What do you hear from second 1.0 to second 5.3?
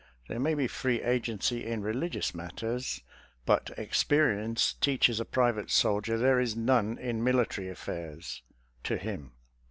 agency in religious matters, but ex perience teaches a